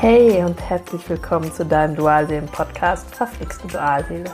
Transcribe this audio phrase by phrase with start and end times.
[0.00, 4.30] Hey und herzlich willkommen zu deinem Dualseelen-Podcast Verflixte Dualseele.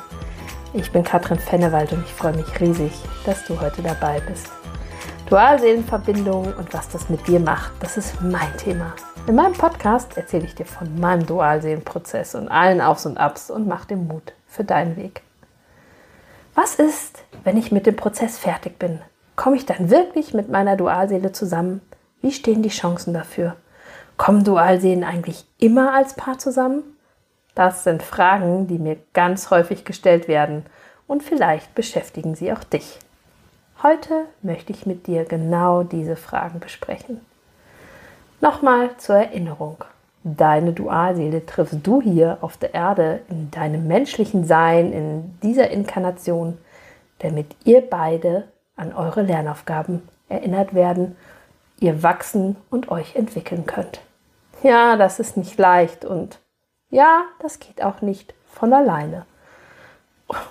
[0.73, 2.93] Ich bin Katrin Fennewald und ich freue mich riesig,
[3.25, 4.51] dass du heute dabei bist.
[5.29, 8.95] Dualseelenverbindung und was das mit dir macht, das ist mein Thema.
[9.29, 13.69] In meinem Podcast erzähle ich dir von meinem Dualseelenprozess und allen Aufs und Abs und
[13.69, 15.23] mach dir Mut für deinen Weg.
[16.57, 19.01] Was ist, wenn ich mit dem Prozess fertig bin?
[19.37, 21.81] Komme ich dann wirklich mit meiner Dualseele zusammen?
[22.23, 23.57] Wie stehen die Chancen dafür?
[24.21, 26.83] Kommen Dualseelen eigentlich immer als Paar zusammen?
[27.55, 30.67] Das sind Fragen, die mir ganz häufig gestellt werden
[31.07, 32.99] und vielleicht beschäftigen sie auch dich.
[33.83, 37.23] Heute möchte ich mit dir genau diese Fragen besprechen.
[38.43, 39.85] Nochmal zur Erinnerung.
[40.23, 46.59] Deine Dualseele triffst du hier auf der Erde in deinem menschlichen Sein, in dieser Inkarnation,
[47.21, 51.17] damit ihr beide an eure Lernaufgaben erinnert werden,
[51.79, 54.03] ihr wachsen und euch entwickeln könnt.
[54.63, 56.39] Ja, das ist nicht leicht und
[56.91, 59.25] ja, das geht auch nicht von alleine.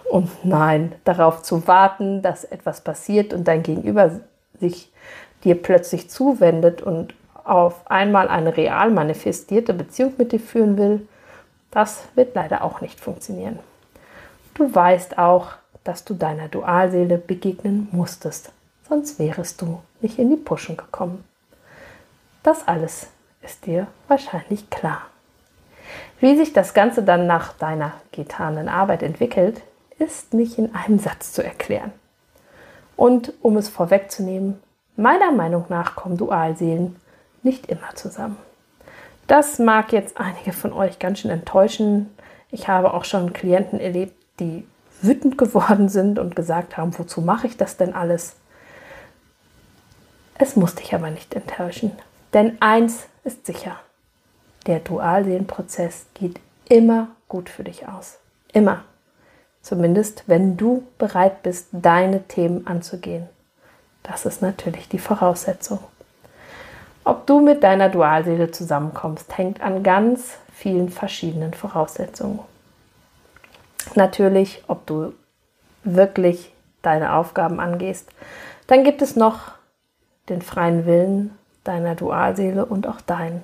[0.10, 4.20] Und nein, darauf zu warten, dass etwas passiert und dein Gegenüber
[4.60, 4.92] sich
[5.44, 11.08] dir plötzlich zuwendet und auf einmal eine real manifestierte Beziehung mit dir führen will,
[11.72, 13.60] das wird leider auch nicht funktionieren.
[14.56, 18.52] Du weißt auch, dass du deiner Dualseele begegnen musstest,
[18.88, 21.24] sonst wärest du nicht in die Puschen gekommen.
[22.44, 23.08] Das alles
[23.50, 25.02] ist dir wahrscheinlich klar.
[26.20, 29.62] Wie sich das Ganze dann nach deiner getanen Arbeit entwickelt,
[29.98, 31.92] ist nicht in einem Satz zu erklären.
[32.96, 34.62] Und um es vorwegzunehmen,
[34.98, 36.98] meiner Meinung nach kommen Dualseelen
[37.42, 38.38] nicht immer zusammen.
[39.26, 42.10] Das mag jetzt einige von euch ganz schön enttäuschen.
[42.52, 44.68] Ich habe auch schon Klienten erlebt, die
[45.02, 48.36] wütend geworden sind und gesagt haben, wozu mache ich das denn alles?
[50.38, 51.92] Es muss dich aber nicht enttäuschen.
[52.34, 53.80] Denn eins ist sicher,
[54.66, 58.20] der Dualseelenprozess geht immer gut für dich aus.
[58.54, 58.84] Immer.
[59.62, 63.28] Zumindest wenn du bereit bist, deine Themen anzugehen.
[64.04, 65.80] Das ist natürlich die Voraussetzung.
[67.04, 72.40] Ob du mit deiner Dualseele zusammenkommst, hängt an ganz vielen verschiedenen Voraussetzungen.
[73.96, 75.14] Natürlich, ob du
[75.84, 78.10] wirklich deine Aufgaben angehst.
[78.68, 79.52] Dann gibt es noch
[80.30, 81.39] den freien Willen
[81.70, 83.44] deiner Dualseele und auch dein.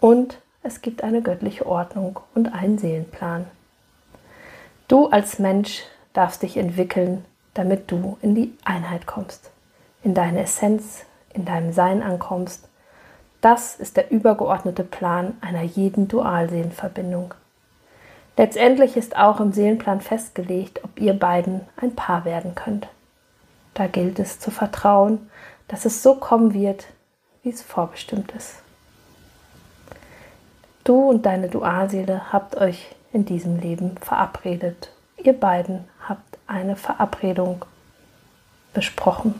[0.00, 3.46] Und es gibt eine göttliche Ordnung und einen Seelenplan.
[4.88, 5.82] Du als Mensch
[6.12, 9.50] darfst dich entwickeln, damit du in die Einheit kommst,
[10.02, 12.68] in deine Essenz, in deinem Sein ankommst.
[13.40, 17.34] Das ist der übergeordnete Plan einer jeden Dualseelenverbindung.
[18.36, 22.88] Letztendlich ist auch im Seelenplan festgelegt, ob ihr beiden ein Paar werden könnt.
[23.74, 25.30] Da gilt es zu vertrauen,
[25.68, 26.86] dass es so kommen wird,
[27.44, 28.56] wie es vorbestimmt ist.
[30.82, 34.90] Du und deine Dualseele habt euch in diesem Leben verabredet.
[35.16, 37.64] Ihr beiden habt eine Verabredung
[38.72, 39.38] besprochen.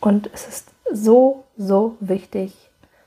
[0.00, 2.54] Und es ist so, so wichtig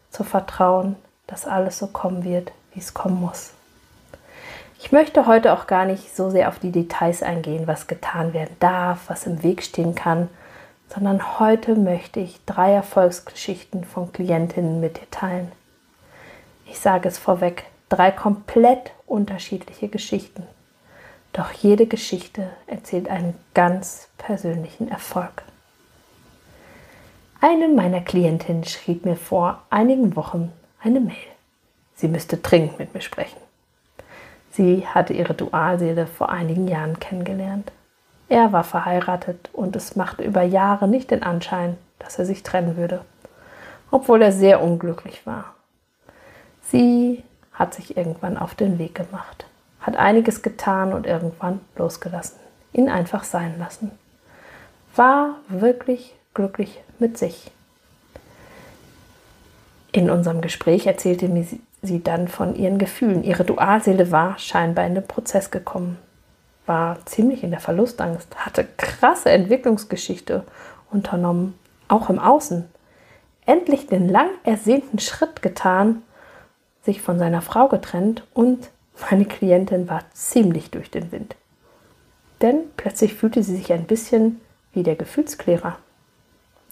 [0.09, 0.95] zu vertrauen,
[1.27, 3.53] dass alles so kommen wird, wie es kommen muss.
[4.79, 8.55] Ich möchte heute auch gar nicht so sehr auf die Details eingehen, was getan werden
[8.59, 10.29] darf, was im Weg stehen kann,
[10.89, 15.51] sondern heute möchte ich drei Erfolgsgeschichten von Klientinnen mit dir teilen.
[16.67, 20.43] Ich sage es vorweg, drei komplett unterschiedliche Geschichten.
[21.33, 25.43] Doch jede Geschichte erzählt einen ganz persönlichen Erfolg.
[27.41, 31.15] Eine meiner Klientinnen schrieb mir vor einigen Wochen eine Mail.
[31.95, 33.37] Sie müsste dringend mit mir sprechen.
[34.51, 37.71] Sie hatte ihre Dualseele vor einigen Jahren kennengelernt.
[38.27, 42.75] Er war verheiratet und es machte über Jahre nicht den Anschein, dass er sich trennen
[42.75, 43.01] würde,
[43.91, 45.53] obwohl er sehr unglücklich war.
[46.63, 49.45] Sie hat sich irgendwann auf den Weg gemacht,
[49.79, 52.39] hat einiges getan und irgendwann losgelassen,
[52.73, 53.91] ihn einfach sein lassen.
[54.95, 57.51] War wirklich glücklich mit sich.
[59.91, 61.45] In unserem Gespräch erzählte mir
[61.81, 63.23] sie dann von ihren Gefühlen.
[63.23, 65.97] Ihre Dualseele war scheinbar in den Prozess gekommen
[66.65, 70.43] war ziemlich in der Verlustangst, hatte krasse Entwicklungsgeschichte
[70.91, 71.57] unternommen,
[71.87, 72.65] auch im Außen.
[73.45, 76.01] Endlich den lang ersehnten Schritt getan,
[76.83, 78.69] sich von seiner Frau getrennt und
[79.09, 81.35] meine Klientin war ziemlich durch den Wind.
[82.41, 84.41] Denn plötzlich fühlte sie sich ein bisschen
[84.73, 85.77] wie der Gefühlsklärer.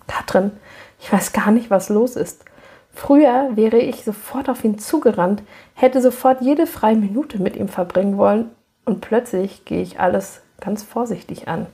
[0.08, 0.52] Katrin,
[1.00, 2.46] ich weiß gar nicht, was los ist.
[2.94, 5.42] Früher wäre ich sofort auf ihn zugerannt,
[5.74, 8.52] hätte sofort jede freie Minute mit ihm verbringen wollen
[8.86, 11.68] und plötzlich gehe ich alles ganz vorsichtig an.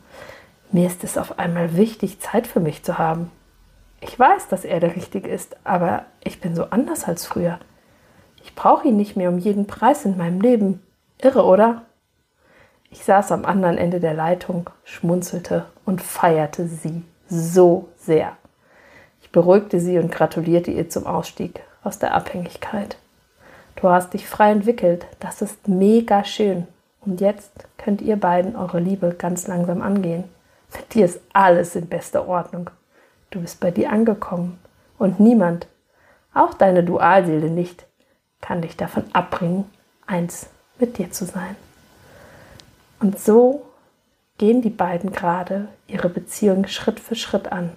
[0.71, 3.31] Mir ist es auf einmal wichtig, Zeit für mich zu haben.
[4.01, 7.59] Ich weiß, dass er der Richtige ist, aber ich bin so anders als früher.
[8.43, 10.81] Ich brauche ihn nicht mehr um jeden Preis in meinem Leben.
[11.17, 11.83] Irre, oder?
[12.91, 18.37] Ich saß am anderen Ende der Leitung, schmunzelte und feierte sie so sehr.
[19.21, 22.97] Ich beruhigte sie und gratulierte ihr zum Ausstieg aus der Abhängigkeit.
[23.75, 26.67] Du hast dich frei entwickelt, das ist mega schön.
[27.01, 30.25] Und jetzt könnt ihr beiden eure Liebe ganz langsam angehen.
[30.75, 32.69] Mit dir ist alles in bester Ordnung.
[33.31, 34.59] Du bist bei dir angekommen
[34.97, 35.67] und niemand,
[36.33, 37.85] auch deine Dualseele nicht,
[38.41, 39.65] kann dich davon abbringen,
[40.05, 40.49] eins
[40.79, 41.55] mit dir zu sein.
[42.99, 43.65] Und so
[44.37, 47.71] gehen die beiden gerade ihre Beziehung Schritt für Schritt an.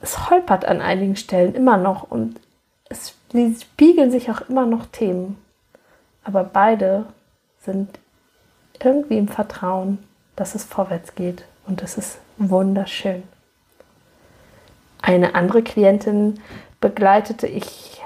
[0.00, 2.40] Es holpert an einigen Stellen immer noch und
[2.88, 3.14] es,
[3.60, 5.38] spiegeln sich auch immer noch Themen.
[6.24, 7.06] Aber beide
[7.60, 7.98] sind
[8.82, 9.98] irgendwie im Vertrauen,
[10.36, 13.22] dass es vorwärts geht und es ist wunderschön.
[15.02, 16.40] Eine andere Klientin
[16.80, 18.02] begleitete ich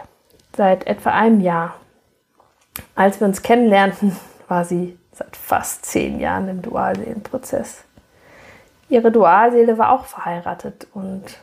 [0.57, 1.77] seit etwa einem Jahr.
[2.95, 4.17] Als wir uns kennenlernten,
[4.49, 7.85] war sie seit fast zehn Jahren im Dualseelenprozess.
[8.89, 11.39] Ihre Dualseele war auch verheiratet und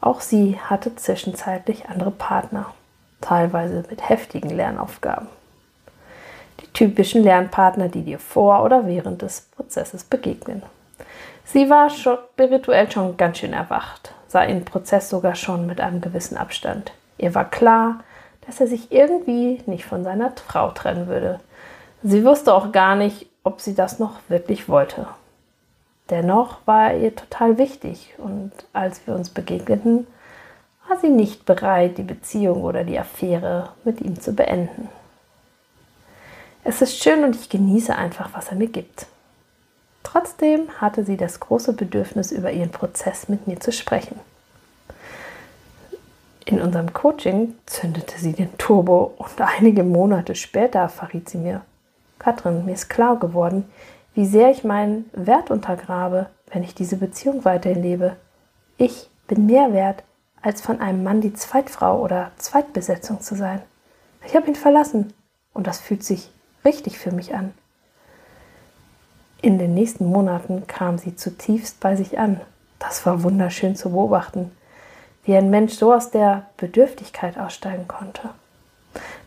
[0.00, 2.72] auch sie hatte zwischenzeitlich andere Partner,
[3.20, 5.28] teilweise mit heftigen Lernaufgaben.
[6.72, 10.62] Typischen Lernpartner, die dir vor oder während des Prozesses begegnen.
[11.44, 16.36] Sie war spirituell schon ganz schön erwacht, sah den Prozess sogar schon mit einem gewissen
[16.36, 16.92] Abstand.
[17.16, 18.00] Ihr war klar,
[18.46, 21.40] dass er sich irgendwie nicht von seiner Frau trennen würde.
[22.02, 25.06] Sie wusste auch gar nicht, ob sie das noch wirklich wollte.
[26.10, 30.06] Dennoch war er ihr total wichtig und als wir uns begegneten,
[30.88, 34.88] war sie nicht bereit, die Beziehung oder die Affäre mit ihm zu beenden.
[36.70, 39.06] Es ist schön und ich genieße einfach, was er mir gibt.
[40.02, 44.20] Trotzdem hatte sie das große Bedürfnis, über ihren Prozess mit mir zu sprechen.
[46.44, 51.62] In unserem Coaching zündete sie den Turbo und einige Monate später verriet sie mir,
[52.18, 53.64] Katrin, mir ist klar geworden,
[54.12, 58.16] wie sehr ich meinen Wert untergrabe, wenn ich diese Beziehung weiterhin lebe.
[58.76, 60.04] Ich bin mehr wert,
[60.42, 63.62] als von einem Mann die Zweitfrau oder Zweitbesetzung zu sein.
[64.26, 65.14] Ich habe ihn verlassen
[65.54, 66.30] und das fühlt sich
[66.64, 67.52] richtig für mich an.
[69.40, 72.40] In den nächsten Monaten kam sie zutiefst bei sich an.
[72.78, 74.50] Das war wunderschön zu beobachten,
[75.24, 78.30] wie ein Mensch so aus der Bedürftigkeit aussteigen konnte.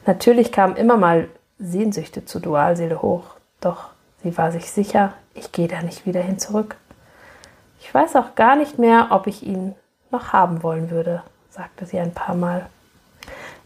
[0.06, 1.30] Natürlich kamen immer mal
[1.60, 3.24] Sehnsüchte zur Dualseele hoch,
[3.60, 3.90] doch
[4.24, 6.76] sie war sich sicher, ich gehe da nicht wieder hin zurück.
[7.80, 9.76] Ich weiß auch gar nicht mehr, ob ich ihn
[10.12, 12.70] noch haben wollen würde, sagte sie ein paar Mal.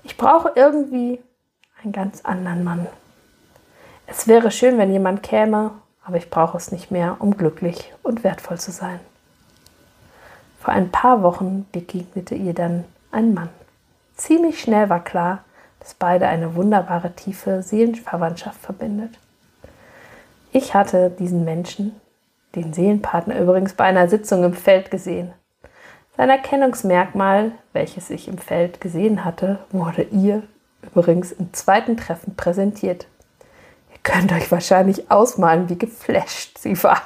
[0.04, 1.20] Ich brauche irgendwie
[1.82, 2.88] einen ganz anderen Mann.
[4.08, 5.72] Es wäre schön, wenn jemand käme
[6.06, 9.00] aber ich brauche es nicht mehr, um glücklich und wertvoll zu sein.
[10.62, 13.50] Vor ein paar Wochen begegnete ihr dann ein Mann.
[14.16, 15.44] Ziemlich schnell war klar,
[15.80, 19.18] dass beide eine wunderbare tiefe Seelenverwandtschaft verbindet.
[20.52, 22.00] Ich hatte diesen Menschen,
[22.56, 25.34] den Seelenpartner übrigens bei einer Sitzung im Feld gesehen.
[26.16, 30.44] Sein Erkennungsmerkmal, welches ich im Feld gesehen hatte, wurde ihr
[30.82, 33.08] übrigens im zweiten Treffen präsentiert
[34.06, 37.02] könnt euch wahrscheinlich ausmalen, wie geflasht sie war.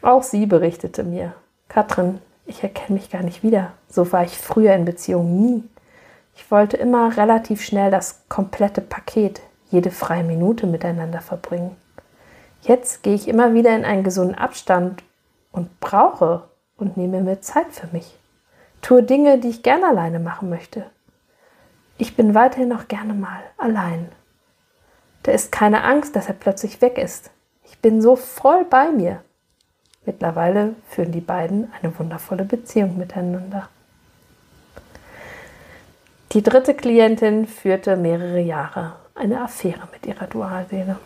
[0.00, 1.34] Auch sie berichtete mir,
[1.68, 3.72] Katrin, ich erkenne mich gar nicht wieder.
[3.88, 5.64] So war ich früher in Beziehungen nie.
[6.36, 11.76] Ich wollte immer relativ schnell das komplette Paket, jede freie Minute miteinander verbringen.
[12.62, 15.02] Jetzt gehe ich immer wieder in einen gesunden Abstand
[15.50, 16.44] und brauche
[16.76, 18.16] und nehme mir Zeit für mich.
[18.82, 20.86] Tue Dinge, die ich gerne alleine machen möchte.
[21.98, 24.08] Ich bin weiterhin noch gerne mal allein
[25.26, 27.30] da ist keine Angst, dass er plötzlich weg ist.
[27.64, 29.22] Ich bin so voll bei mir.
[30.04, 33.68] Mittlerweile führen die beiden eine wundervolle Beziehung miteinander.
[36.30, 40.96] Die dritte Klientin führte mehrere Jahre eine Affäre mit ihrer Dualseele.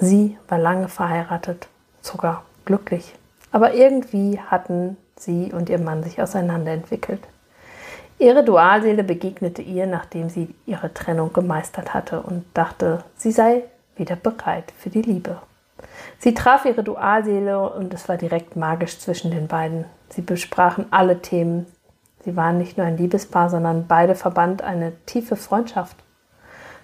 [0.00, 1.68] Sie war lange verheiratet,
[2.00, 3.14] sogar glücklich.
[3.52, 7.20] Aber irgendwie hatten sie und ihr Mann sich auseinanderentwickelt.
[8.18, 13.64] Ihre Dualseele begegnete ihr, nachdem sie ihre Trennung gemeistert hatte und dachte, sie sei
[13.96, 15.38] wieder bereit für die Liebe.
[16.18, 19.84] Sie traf ihre Dualseele und es war direkt magisch zwischen den beiden.
[20.10, 21.66] Sie besprachen alle Themen.
[22.24, 25.96] Sie waren nicht nur ein Liebespaar, sondern beide verband eine tiefe Freundschaft.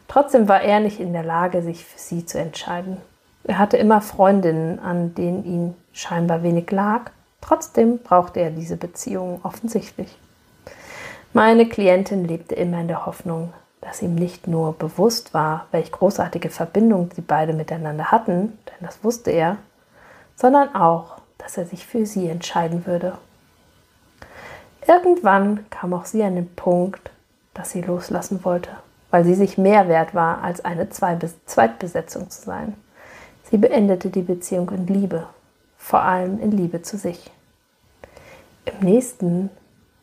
[0.09, 2.97] Trotzdem war er nicht in der Lage, sich für sie zu entscheiden.
[3.45, 7.13] Er hatte immer Freundinnen, an denen ihm scheinbar wenig lag.
[7.41, 10.19] Trotzdem brauchte er diese Beziehung offensichtlich.
[11.33, 16.51] Meine Klientin lebte immer in der Hoffnung, dass ihm nicht nur bewusst war, welche großartige
[16.51, 19.57] Verbindung sie beide miteinander hatten, denn das wusste er,
[20.35, 23.17] sondern auch, dass er sich für sie entscheiden würde.
[24.89, 27.11] Irgendwann kam auch sie an den Punkt,
[27.55, 28.71] dass sie loslassen wollte,
[29.13, 32.75] weil sie sich mehr wert war, als eine Zweitbesetzung zu sein.
[33.45, 35.27] Sie beendete die Beziehung in Liebe,
[35.79, 37.31] vor allem in Liebe zu sich.
[38.65, 39.51] Im nächsten,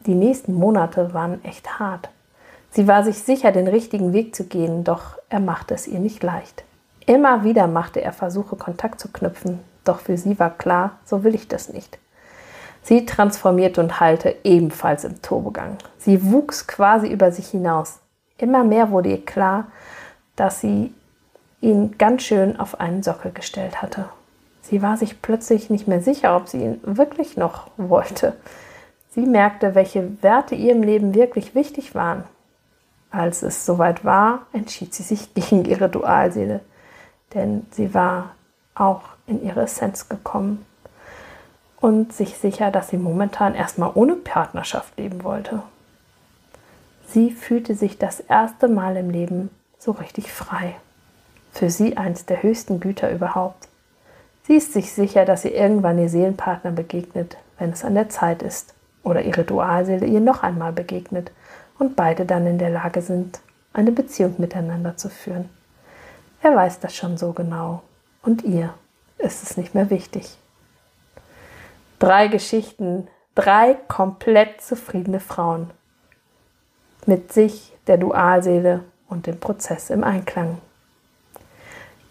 [0.07, 2.09] die nächsten Monate waren echt hart.
[2.71, 6.23] Sie war sich sicher, den richtigen Weg zu gehen, doch er machte es ihr nicht
[6.23, 6.63] leicht.
[7.05, 11.35] Immer wieder machte er Versuche, Kontakt zu knüpfen, doch für sie war klar, so will
[11.35, 11.99] ich das nicht.
[12.83, 15.77] Sie transformierte und heilte ebenfalls im Turbogang.
[15.97, 17.99] Sie wuchs quasi über sich hinaus.
[18.37, 19.67] Immer mehr wurde ihr klar,
[20.35, 20.93] dass sie
[21.59, 24.05] ihn ganz schön auf einen Sockel gestellt hatte.
[24.61, 28.33] Sie war sich plötzlich nicht mehr sicher, ob sie ihn wirklich noch wollte.
[29.17, 32.23] Sie merkte, welche Werte ihrem Leben wirklich wichtig waren.
[33.09, 36.59] Als es soweit war, entschied sie sich gegen ihre Dualseele,
[37.33, 38.35] denn sie war
[38.75, 40.63] auch in ihre Essenz gekommen
[41.81, 45.63] und sich sicher, dass sie momentan erstmal ohne Partnerschaft leben wollte.
[47.07, 50.75] Sie fühlte sich das erste Mal im Leben so richtig frei.
[51.53, 53.67] Für sie eins der höchsten Güter überhaupt.
[54.43, 58.43] Sie ist sich sicher, dass sie irgendwann ihr Seelenpartner begegnet, wenn es an der Zeit
[58.43, 58.75] ist,
[59.07, 61.31] oder ihre Dualseele ihr noch einmal begegnet
[61.79, 63.39] und beide dann in der Lage sind,
[63.73, 65.49] eine Beziehung miteinander zu führen.
[66.41, 67.83] Er weiß das schon so genau
[68.21, 68.73] und ihr
[69.17, 70.37] ist es nicht mehr wichtig.
[71.99, 75.71] Drei Geschichten, drei komplett zufriedene Frauen
[77.05, 80.57] mit sich, der Dualseele und dem Prozess im Einklang.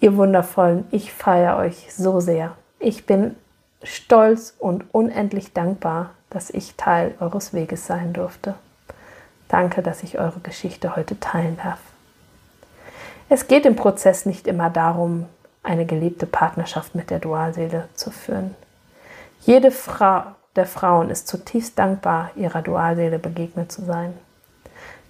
[0.00, 2.56] Ihr Wundervollen, ich feiere euch so sehr.
[2.78, 3.36] Ich bin
[3.82, 8.56] stolz und unendlich dankbar, dass ich Teil eures Weges sein durfte.
[9.48, 11.78] Danke, dass ich eure Geschichte heute teilen darf.
[13.30, 15.24] Es geht im Prozess nicht immer darum,
[15.62, 18.54] eine gelebte Partnerschaft mit der Dualseele zu führen.
[19.40, 20.24] Jede Frau
[20.56, 24.12] der Frauen ist zutiefst dankbar, ihrer Dualseele begegnet zu sein.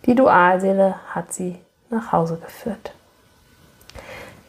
[0.04, 1.58] Die Dualseele hat sie
[1.90, 2.92] nach Hause geführt.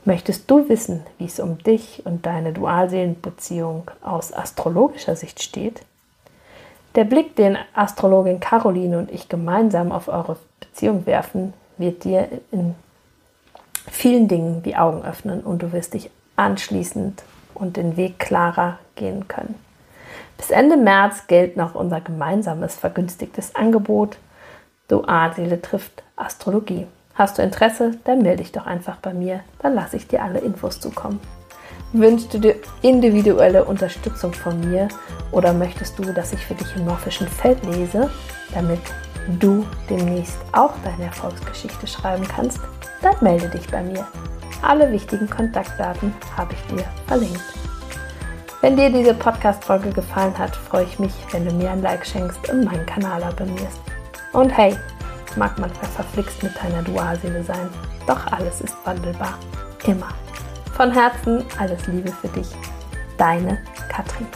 [0.06, 5.82] Möchtest du wissen, wie es um dich und deine Dualseelenbeziehung aus astrologischer Sicht steht?
[6.98, 12.74] Der Blick, den Astrologin Caroline und ich gemeinsam auf eure Beziehung werfen, wird dir in
[13.92, 17.22] vielen Dingen die Augen öffnen und du wirst dich anschließend
[17.54, 19.54] und den Weg klarer gehen können.
[20.38, 24.18] Bis Ende März gilt noch unser gemeinsames vergünstigtes Angebot.
[24.88, 26.88] Dualseele trifft Astrologie.
[27.13, 30.39] Hast du Interesse, dann melde dich doch einfach bei mir, dann lasse ich dir alle
[30.39, 31.20] Infos zukommen.
[31.94, 34.89] Wünschst du dir individuelle Unterstützung von mir
[35.32, 38.10] oder möchtest du, dass ich für dich im morphischen Feld lese,
[38.53, 38.82] damit
[39.39, 42.60] du demnächst auch deine Erfolgsgeschichte schreiben kannst?
[43.01, 44.06] Dann melde dich bei mir.
[44.62, 47.41] Alle wichtigen Kontaktdaten habe ich dir verlinkt.
[48.62, 52.50] Wenn dir diese Podcast-Folge gefallen hat, freue ich mich, wenn du mir ein Like schenkst
[52.50, 53.79] und meinen Kanal abonnierst.
[54.34, 54.75] Und hey,
[55.38, 57.70] mag manchmal verflixt mit deiner Dualseele sein,
[58.08, 59.38] doch alles ist wandelbar.
[59.86, 60.10] Immer.
[60.78, 62.50] Von Herzen alles Liebe für dich.
[63.18, 63.58] Deine
[63.90, 64.28] Katrin.